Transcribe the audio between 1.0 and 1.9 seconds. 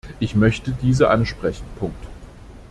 ansprechen.